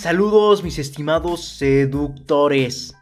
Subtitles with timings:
[0.00, 2.94] Saludos mis estimados seductores.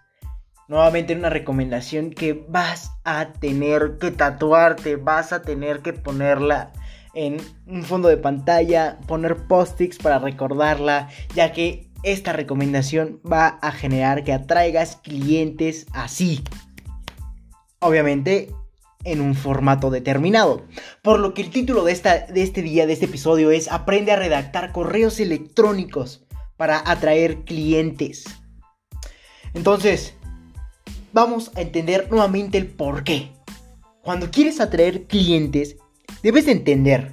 [0.66, 6.72] Nuevamente una recomendación que vas a tener que tatuarte, vas a tener que ponerla
[7.12, 13.72] en un fondo de pantalla, poner post-its para recordarla, ya que esta recomendación va a
[13.72, 16.42] generar que atraigas clientes así.
[17.78, 18.48] Obviamente
[19.04, 20.64] en un formato determinado.
[21.02, 24.12] Por lo que el título de, esta, de este día, de este episodio es Aprende
[24.12, 26.25] a redactar correos electrónicos
[26.56, 28.24] para atraer clientes.
[29.54, 30.14] Entonces,
[31.12, 33.32] vamos a entender nuevamente el por qué.
[34.02, 35.76] Cuando quieres atraer clientes,
[36.22, 37.12] debes de entender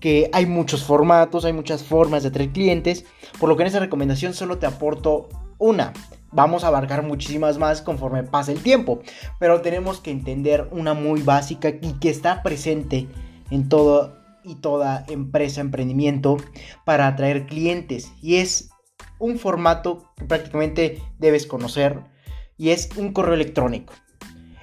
[0.00, 3.04] que hay muchos formatos, hay muchas formas de atraer clientes,
[3.38, 5.92] por lo que en esa recomendación solo te aporto una.
[6.32, 9.02] Vamos a abarcar muchísimas más conforme pase el tiempo,
[9.38, 13.08] pero tenemos que entender una muy básica y que está presente
[13.50, 16.36] en todo y toda empresa, emprendimiento
[16.84, 18.70] para atraer clientes y es
[19.18, 22.02] un formato que prácticamente debes conocer
[22.56, 23.94] y es un correo electrónico.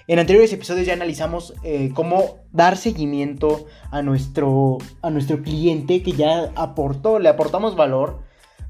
[0.07, 6.13] En anteriores episodios ya analizamos eh, cómo dar seguimiento a nuestro, a nuestro cliente que
[6.13, 8.21] ya aportó, le aportamos valor,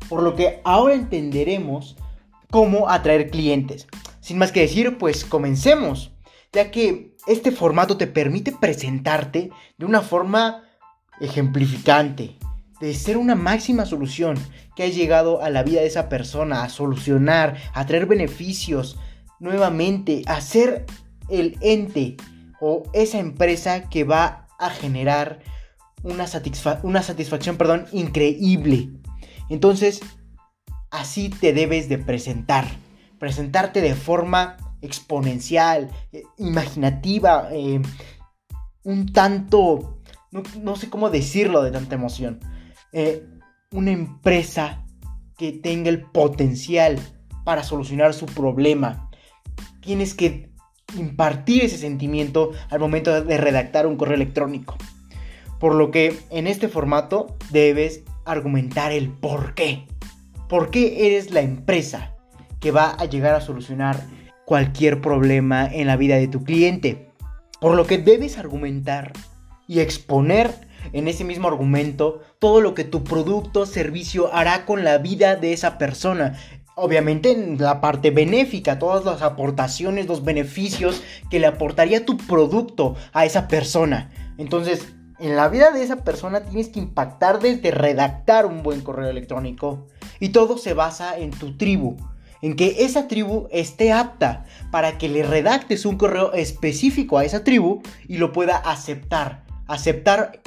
[0.09, 1.95] por lo que ahora entenderemos
[2.49, 3.88] cómo atraer clientes.
[4.19, 6.11] Sin más que decir, pues comencemos,
[6.52, 10.64] ya que este formato te permite presentarte de una forma
[11.20, 12.38] ejemplificante,
[12.80, 14.38] de ser una máxima solución
[14.76, 18.98] que ha llegado a la vida de esa persona, a solucionar, a traer beneficios
[19.40, 20.86] nuevamente, a ser
[21.30, 22.18] el ente
[22.60, 25.40] o esa empresa que va a generar
[26.04, 26.26] una,
[26.84, 28.90] una satisfacción perdón, increíble.
[29.50, 30.02] Entonces,
[30.92, 32.66] así te debes de presentar.
[33.20, 37.82] Presentarte de forma exponencial, eh, imaginativa, eh,
[38.84, 39.97] un tanto,
[40.31, 42.39] no, sé cómo decirlo de tanta emoción.
[42.92, 43.26] Eh,
[43.71, 44.86] una empresa
[45.38, 46.99] que tenga el potencial
[47.43, 49.10] para solucionar su problema.
[49.82, 50.52] Tienes que
[50.98, 54.77] impartir ese sentimiento al momento de redactar un correo electrónico.
[55.60, 59.88] Por lo que en este formato debes argumentar el por qué.
[60.49, 62.14] ¿Por qué eres la empresa
[62.59, 64.02] que va a llegar a solucionar
[64.45, 67.09] cualquier problema en la vida de tu cliente?
[67.59, 69.14] Por lo que debes argumentar
[69.67, 74.83] y exponer en ese mismo argumento todo lo que tu producto o servicio hará con
[74.83, 76.38] la vida de esa persona.
[76.76, 82.95] Obviamente en la parte benéfica, todas las aportaciones, los beneficios que le aportaría tu producto
[83.14, 84.11] a esa persona.
[84.38, 89.10] Entonces, en la vida de esa persona tienes que impactar desde redactar un buen correo
[89.10, 89.88] electrónico.
[90.20, 91.98] Y todo se basa en tu tribu,
[92.44, 97.44] en que esa tribu esté apta para que le redactes un correo específico a esa
[97.44, 99.46] tribu y lo pueda aceptar.
[99.67, 100.42] Aceptar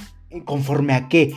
[0.44, 1.34] conforme a qué.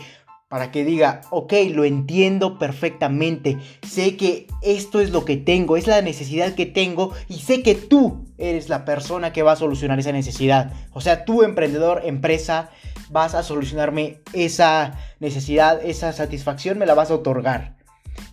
[0.47, 3.57] Para que diga, ok, lo entiendo perfectamente.
[3.81, 7.73] Sé que esto es lo que tengo, es la necesidad que tengo y sé que
[7.73, 10.71] tú eres la persona que va a solucionar esa necesidad.
[10.91, 12.69] O sea, tú emprendedor, empresa,
[13.09, 17.77] vas a solucionarme esa necesidad, esa satisfacción, me la vas a otorgar.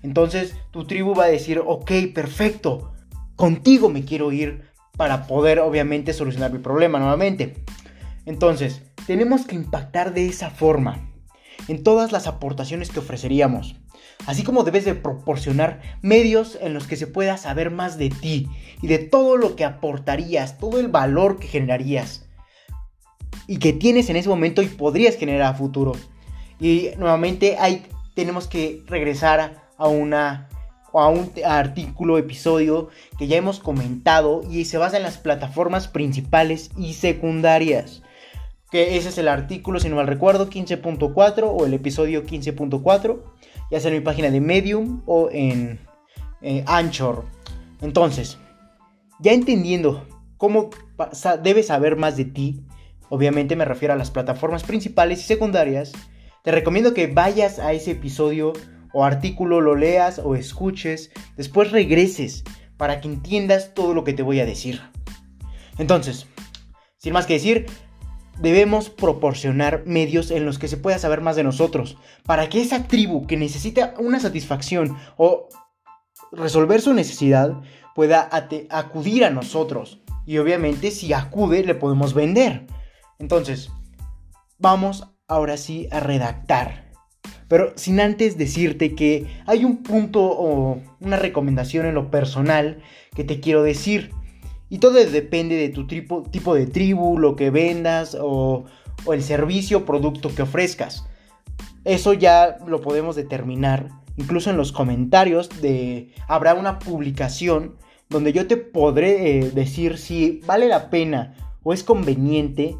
[0.03, 2.93] Entonces tu tribu va a decir, ok, perfecto,
[3.37, 7.65] contigo me quiero ir para poder obviamente solucionar mi problema nuevamente.
[8.27, 11.11] Entonces, tenemos que impactar de esa forma
[11.69, 13.77] en todas las aportaciones que ofreceríamos.
[14.27, 18.49] Así como debes de proporcionar medios en los que se pueda saber más de ti
[18.83, 22.27] y de todo lo que aportarías, todo el valor que generarías
[23.47, 25.93] y que tienes en ese momento y podrías generar a futuro.
[26.61, 30.49] Y nuevamente ahí tenemos que regresar a una
[30.93, 36.71] a un artículo, episodio que ya hemos comentado y se basa en las plataformas principales
[36.77, 38.03] y secundarias.
[38.71, 43.23] Que ese es el artículo, si no mal recuerdo, 15.4 o el episodio 15.4,
[43.71, 45.81] ya sea en mi página de Medium o en
[46.43, 47.25] eh, Anchor.
[47.81, 48.39] Entonces,
[49.19, 50.07] ya entendiendo
[50.37, 50.71] cómo
[51.43, 52.65] debes saber más de ti,
[53.09, 55.93] obviamente me refiero a las plataformas principales y secundarias,
[56.43, 58.53] te recomiendo que vayas a ese episodio
[58.93, 62.45] o artículo, lo leas o escuches, después regreses
[62.77, 64.81] para que entiendas todo lo que te voy a decir.
[65.79, 66.27] Entonces,
[66.97, 67.67] sin más que decir,
[68.41, 72.85] debemos proporcionar medios en los que se pueda saber más de nosotros, para que esa
[72.85, 75.49] tribu que necesita una satisfacción o
[76.33, 77.61] resolver su necesidad
[77.95, 78.29] pueda
[78.71, 80.01] acudir a nosotros.
[80.27, 82.67] Y obviamente si acude le podemos vender.
[83.19, 83.71] Entonces,
[84.59, 86.91] vamos ahora sí a redactar.
[87.49, 92.81] Pero sin antes decirte que hay un punto o una recomendación en lo personal
[93.15, 94.13] que te quiero decir.
[94.71, 98.65] Y todo depende de tu tipo, de tribu, lo que vendas o,
[99.05, 101.05] o el servicio o producto que ofrezcas.
[101.85, 107.77] Eso ya lo podemos determinar incluso en los comentarios de habrá una publicación
[108.09, 112.77] donde yo te podré eh, decir si vale la pena o es conveniente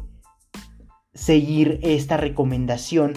[1.13, 3.13] seguir esta recomendación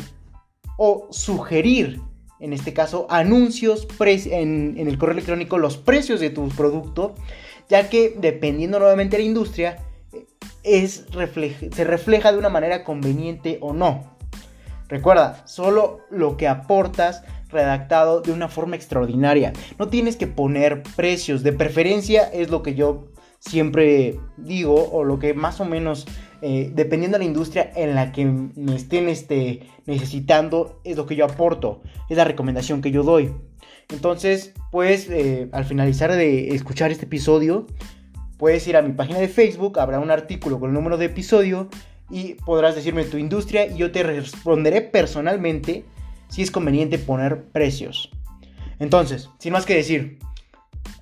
[0.76, 2.00] o sugerir,
[2.40, 7.14] en este caso, anuncios en el correo electrónico, los precios de tu producto,
[7.68, 9.78] ya que dependiendo nuevamente de la industria,
[10.62, 11.06] es,
[11.72, 14.16] se refleja de una manera conveniente o no.
[14.88, 19.52] Recuerda, solo lo que aportas redactado de una forma extraordinaria.
[19.78, 23.06] No tienes que poner precios, de preferencia es lo que yo
[23.38, 26.06] siempre digo o lo que más o menos,
[26.42, 31.16] eh, dependiendo de la industria en la que me estén este, necesitando, es lo que
[31.16, 33.32] yo aporto, es la recomendación que yo doy.
[33.90, 37.66] Entonces, pues eh, al finalizar de escuchar este episodio,
[38.38, 41.68] puedes ir a mi página de Facebook, habrá un artículo con el número de episodio
[42.10, 45.84] y podrás decirme tu industria y yo te responderé personalmente
[46.28, 48.10] si es conveniente poner precios.
[48.78, 50.18] Entonces, sin más que decir,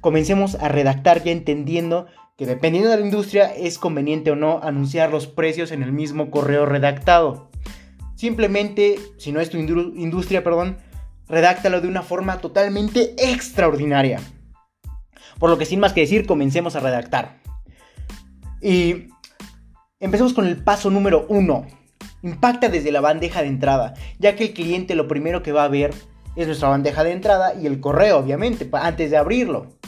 [0.00, 2.06] comencemos a redactar ya entendiendo
[2.37, 6.31] que dependiendo de la industria es conveniente o no anunciar los precios en el mismo
[6.31, 7.50] correo redactado.
[8.14, 10.76] Simplemente, si no es tu industria, perdón,
[11.32, 14.20] redáctalo de una forma totalmente extraordinaria.
[15.38, 17.40] Por lo que sin más que decir, comencemos a redactar.
[18.61, 19.08] Y
[19.99, 21.67] empecemos con el paso número uno.
[22.23, 25.69] Impacta desde la bandeja de entrada, ya que el cliente lo primero que va a
[25.69, 25.94] ver
[26.37, 29.78] es nuestra bandeja de entrada y el correo, obviamente, antes de abrirlo.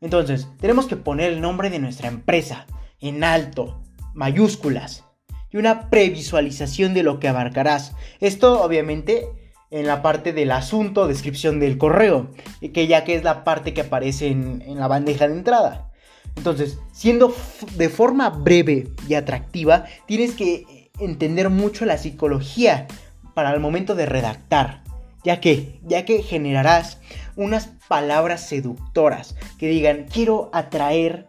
[0.00, 2.66] Entonces, tenemos que poner el nombre de nuestra empresa
[2.98, 3.80] en alto,
[4.12, 5.04] mayúsculas,
[5.52, 7.94] y una previsualización de lo que abarcarás.
[8.18, 9.28] Esto, obviamente,
[9.70, 12.30] en la parte del asunto, descripción del correo,
[12.72, 15.90] que ya que es la parte que aparece en, en la bandeja de entrada.
[16.36, 17.34] Entonces, siendo
[17.76, 22.86] de forma breve y atractiva, tienes que entender mucho la psicología
[23.34, 24.82] para el momento de redactar,
[25.24, 26.98] ya que, ya que generarás
[27.36, 31.28] unas palabras seductoras que digan quiero atraer,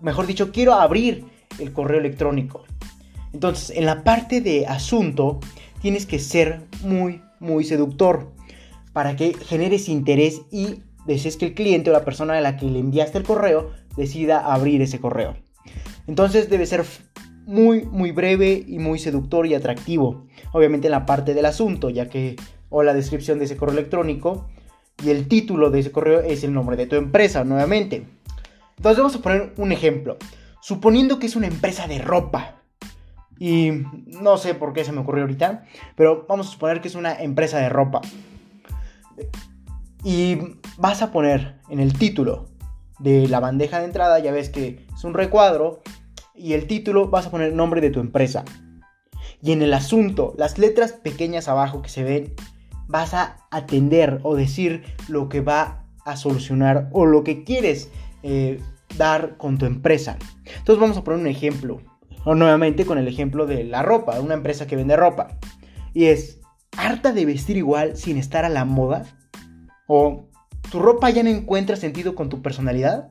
[0.00, 1.24] mejor dicho, quiero abrir
[1.58, 2.64] el correo electrónico.
[3.32, 5.40] Entonces, en la parte de asunto,
[5.80, 8.32] tienes que ser muy, muy seductor
[8.92, 12.66] para que generes interés y desees que el cliente o la persona a la que
[12.66, 15.36] le enviaste el correo decida abrir ese correo.
[16.06, 16.84] Entonces debe ser
[17.46, 20.26] muy, muy breve y muy seductor y atractivo.
[20.52, 22.36] Obviamente en la parte del asunto, ya que,
[22.68, 24.48] o la descripción de ese correo electrónico,
[25.02, 28.04] y el título de ese correo es el nombre de tu empresa, nuevamente.
[28.76, 30.16] Entonces vamos a poner un ejemplo.
[30.60, 32.57] Suponiendo que es una empresa de ropa.
[33.38, 33.70] Y
[34.06, 35.64] no sé por qué se me ocurrió ahorita,
[35.94, 38.00] pero vamos a suponer que es una empresa de ropa.
[40.04, 40.38] Y
[40.76, 42.46] vas a poner en el título
[42.98, 45.82] de la bandeja de entrada, ya ves que es un recuadro
[46.34, 48.44] y el título vas a poner el nombre de tu empresa.
[49.42, 52.34] Y en el asunto, las letras pequeñas abajo que se ven,
[52.88, 57.90] vas a atender o decir lo que va a solucionar o lo que quieres
[58.22, 58.60] eh,
[58.96, 60.16] dar con tu empresa.
[60.44, 61.80] Entonces vamos a poner un ejemplo.
[62.24, 65.38] O nuevamente con el ejemplo de la ropa, una empresa que vende ropa.
[65.94, 66.40] Y es,
[66.76, 69.04] harta de vestir igual sin estar a la moda.
[69.86, 70.28] O
[70.70, 73.08] tu ropa ya no encuentra sentido con tu personalidad.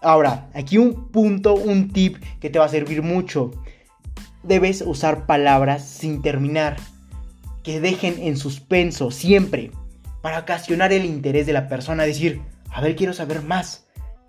[0.00, 3.50] Ahora, aquí un punto, un tip que te va a servir mucho.
[4.44, 6.76] Debes usar palabras sin terminar,
[7.64, 9.72] que dejen en suspenso siempre,
[10.22, 13.87] para ocasionar el interés de la persona, decir, a ver, quiero saber más.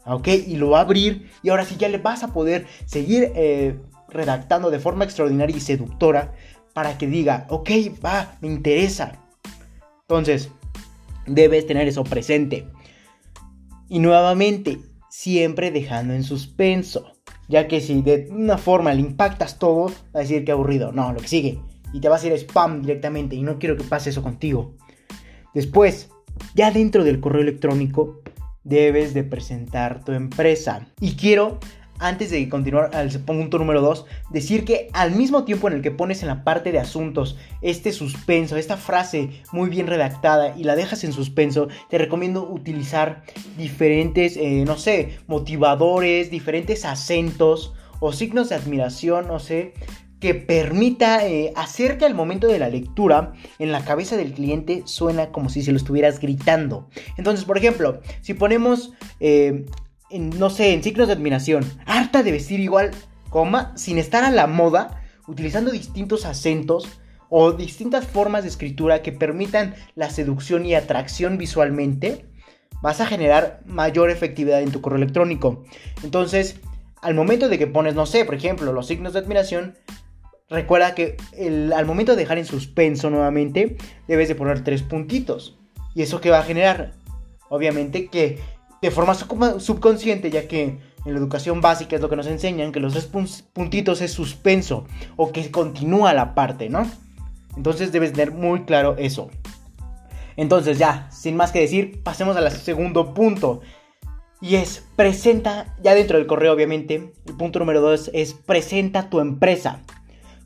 [0.09, 0.27] ¿Ok?
[0.47, 3.77] Y lo va a abrir y ahora sí ya le vas a poder seguir eh,
[4.09, 6.33] redactando de forma extraordinaria y seductora
[6.73, 7.69] para que diga, ok,
[8.03, 9.19] va, me interesa.
[10.01, 10.49] Entonces,
[11.27, 12.67] debes tener eso presente.
[13.87, 17.13] Y nuevamente, siempre dejando en suspenso.
[17.47, 20.91] Ya que si de una forma le impactas todo, va a decir que aburrido.
[20.91, 21.59] No, lo que sigue.
[21.93, 23.35] Y te va a hacer spam directamente.
[23.35, 24.75] Y no quiero que pase eso contigo.
[25.53, 26.09] Después,
[26.53, 28.21] ya dentro del correo electrónico,
[28.63, 30.87] debes de presentar tu empresa.
[30.99, 31.59] Y quiero
[31.99, 35.91] antes de continuar al punto número 2, decir que al mismo tiempo en el que
[35.91, 40.75] pones en la parte de asuntos este suspenso, esta frase muy bien redactada y la
[40.75, 43.23] dejas en suspenso, te recomiendo utilizar
[43.57, 49.73] diferentes, eh, no sé, motivadores, diferentes acentos o signos de admiración, no sé,
[50.19, 54.83] que permita eh, hacer que al momento de la lectura en la cabeza del cliente
[54.85, 56.89] suena como si se lo estuvieras gritando.
[57.17, 59.65] Entonces, por ejemplo, si ponemos eh,
[60.09, 62.91] no sé, en signos de admiración, harta de vestir igual,
[63.29, 66.87] coma, sin estar a la moda, utilizando distintos acentos
[67.29, 72.25] o distintas formas de escritura que permitan la seducción y atracción visualmente,
[72.81, 75.63] vas a generar mayor efectividad en tu correo electrónico.
[76.03, 76.59] Entonces,
[77.01, 79.75] al momento de que pones, no sé, por ejemplo, los signos de admiración,
[80.49, 81.17] recuerda que
[81.75, 83.77] al momento de dejar en suspenso nuevamente,
[84.07, 85.57] debes de poner tres puntitos.
[85.95, 86.93] ¿Y eso qué va a generar?
[87.49, 88.39] Obviamente que
[88.81, 92.79] de forma subconsciente, ya que en la educación básica es lo que nos enseñan, que
[92.79, 93.09] los tres
[93.53, 96.89] puntitos es suspenso o que continúa la parte, ¿no?
[97.57, 99.29] Entonces debes tener muy claro eso.
[100.37, 103.61] Entonces ya, sin más que decir, pasemos al segundo punto.
[104.41, 109.19] Y es, presenta, ya dentro del correo obviamente, el punto número dos es presenta tu
[109.19, 109.81] empresa,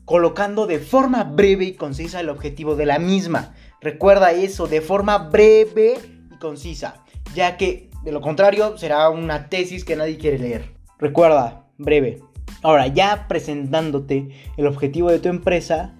[0.04, 3.54] colocando de forma breve y concisa el objetivo de la misma.
[3.80, 5.98] Recuerda eso, de forma breve
[6.32, 10.74] y concisa, ya que de lo contrario será una tesis que nadie quiere leer.
[10.98, 12.20] Recuerda, breve.
[12.62, 15.94] Ahora, ya presentándote el objetivo de tu empresa,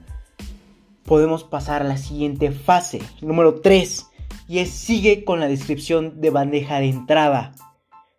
[1.04, 4.06] podemos pasar a la siguiente fase, número 3,
[4.48, 7.52] y es sigue con la descripción de bandeja de entrada.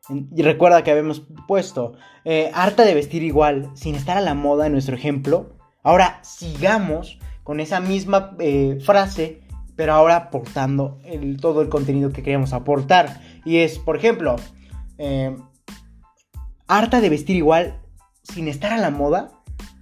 [0.09, 4.67] Y recuerda que habíamos puesto eh, harta de vestir igual, sin estar a la moda
[4.67, 5.55] en nuestro ejemplo.
[5.85, 9.43] Ahora sigamos con esa misma eh, frase,
[9.75, 10.99] pero ahora aportando
[11.39, 13.21] todo el contenido que queríamos aportar.
[13.45, 14.35] Y es, por ejemplo,
[14.97, 15.37] eh,
[16.67, 17.79] harta de vestir igual,
[18.23, 19.29] sin estar a la moda.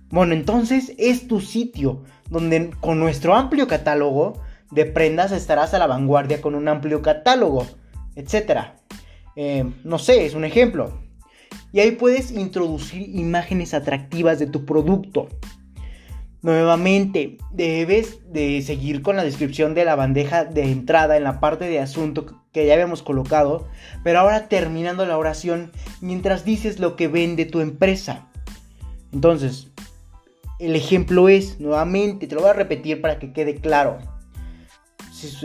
[0.10, 4.42] Bueno, entonces es tu sitio donde con nuestro amplio catálogo
[4.72, 7.66] de prendas estarás a la vanguardia con un amplio catálogo,
[8.16, 8.74] etc.
[9.38, 11.00] Eh, no sé, es un ejemplo.
[11.72, 15.30] Y ahí puedes introducir imágenes atractivas de tu producto.
[16.44, 21.64] Nuevamente, debes de seguir con la descripción de la bandeja de entrada en la parte
[21.70, 23.66] de asunto que ya habíamos colocado,
[24.04, 25.72] pero ahora terminando la oración
[26.02, 28.28] mientras dices lo que vende tu empresa.
[29.14, 29.72] Entonces,
[30.60, 34.00] el ejemplo es, nuevamente, te lo voy a repetir para que quede claro.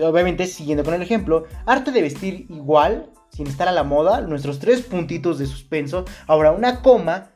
[0.02, 4.59] Obviamente, siguiendo con el ejemplo, arte de vestir igual, sin estar a la moda, nuestros
[4.59, 7.31] tres puntitos de suspenso, ahora una coma,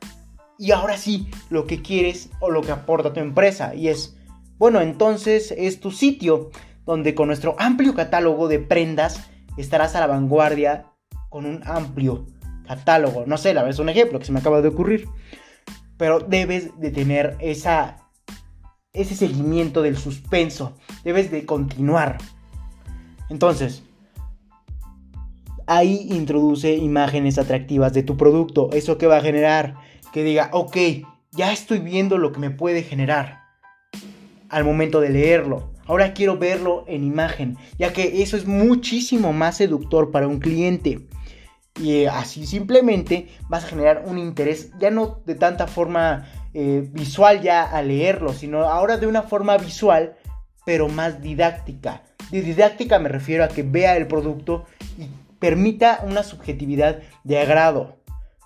[0.63, 3.75] y ahora sí, lo que quieres o lo que aporta tu empresa.
[3.75, 4.15] Y es,
[4.57, 6.51] bueno, entonces es tu sitio,
[6.85, 10.85] donde con nuestro amplio catálogo de prendas estarás a la vanguardia
[11.29, 12.27] con un amplio
[12.65, 13.25] catálogo.
[13.27, 15.09] No sé, la vez un ejemplo que se me acaba de ocurrir.
[15.97, 17.97] Pero debes de tener esa,
[18.93, 20.77] ese seguimiento del suspenso.
[21.03, 22.19] Debes de continuar.
[23.29, 23.83] Entonces,
[25.67, 28.69] ahí introduce imágenes atractivas de tu producto.
[28.71, 30.77] Eso que va a generar que diga, ok,
[31.31, 33.41] ya estoy viendo lo que me puede generar
[34.47, 35.73] al momento de leerlo.
[35.85, 41.07] Ahora quiero verlo en imagen, ya que eso es muchísimo más seductor para un cliente.
[41.81, 46.87] Y eh, así simplemente vas a generar un interés, ya no de tanta forma eh,
[46.91, 50.15] visual ya a leerlo, sino ahora de una forma visual,
[50.65, 52.03] pero más didáctica.
[52.29, 54.65] De didáctica me refiero a que vea el producto
[54.99, 55.07] y
[55.39, 58.02] permita una subjetividad de agrado.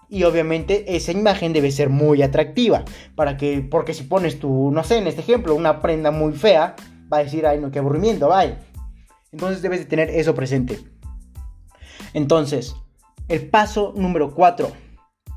[0.10, 2.86] Y obviamente esa imagen debe ser muy atractiva.
[3.16, 6.76] Para que, porque si pones tu, no sé, en este ejemplo, una prenda muy fea,
[7.12, 8.60] va a decir, ay, no, qué aburrimiento, vaya.
[9.32, 10.80] Entonces debes de tener eso presente.
[12.14, 12.76] Entonces,
[13.28, 14.72] el paso número 4.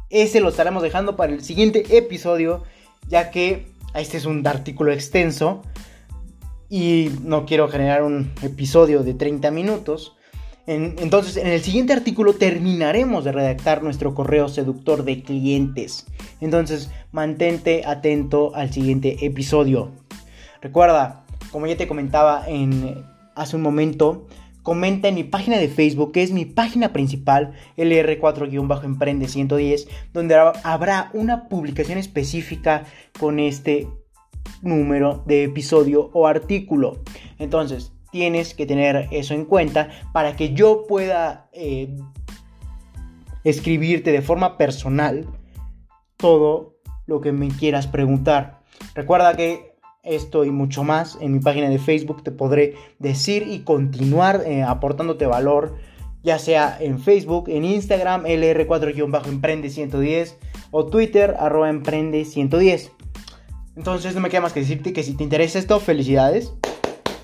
[0.08, 2.64] Ese lo estaremos dejando para el siguiente episodio,
[3.08, 5.62] ya que este es un artículo extenso
[6.68, 10.16] y no quiero generar un episodio de 30 minutos.
[10.70, 16.06] Entonces, en el siguiente artículo terminaremos de redactar nuestro correo seductor de clientes.
[16.40, 19.90] Entonces, mantente atento al siguiente episodio.
[20.62, 24.28] Recuerda, como ya te comentaba en, hace un momento,
[24.62, 31.10] comenta en mi página de Facebook, que es mi página principal, LR4-Emprende 110, donde habrá
[31.14, 32.84] una publicación específica
[33.18, 33.88] con este
[34.62, 37.00] número de episodio o artículo.
[37.40, 41.96] Entonces, tienes que tener eso en cuenta para que yo pueda eh,
[43.44, 45.26] escribirte de forma personal
[46.16, 48.60] todo lo que me quieras preguntar.
[48.94, 49.70] Recuerda que
[50.02, 54.62] esto y mucho más en mi página de Facebook te podré decir y continuar eh,
[54.62, 55.76] aportándote valor,
[56.22, 60.34] ya sea en Facebook, en Instagram, LR4-Emprende110
[60.70, 62.90] o Twitter, arroba Emprende110.
[63.76, 66.52] Entonces no me queda más que decirte que si te interesa esto, felicidades.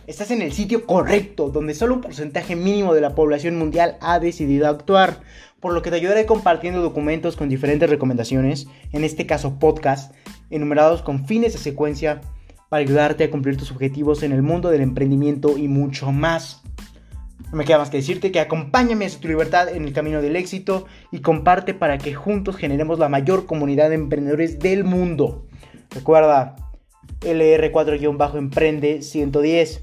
[0.07, 4.21] Estás en el sitio correcto, donde solo un porcentaje mínimo de la población mundial ha
[4.21, 5.19] decidido actuar,
[5.59, 10.15] por lo que te ayudaré compartiendo documentos con diferentes recomendaciones, en este caso podcast,
[10.49, 12.21] enumerados con fines de secuencia
[12.69, 16.63] para ayudarte a cumplir tus objetivos en el mundo del emprendimiento y mucho más.
[17.51, 20.37] No me queda más que decirte que acompáñame a tu libertad en el camino del
[20.37, 25.49] éxito y comparte para que juntos generemos la mayor comunidad de emprendedores del mundo.
[25.91, 26.55] Recuerda,
[27.23, 29.81] LR4-Emprende 110.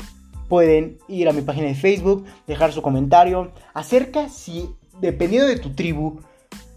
[0.49, 4.69] Pueden ir a mi página de Facebook, dejar su comentario acerca si,
[4.99, 6.19] dependiendo de tu tribu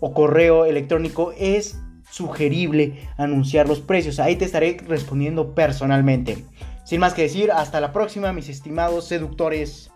[0.01, 1.79] o correo electrónico, es
[2.11, 4.21] sugerible anunciar los precios.
[4.21, 6.45] Ahí te estaré respondiendo personalmente.
[6.85, 9.91] Sin más que decir, hasta la próxima, mis estimados seductores.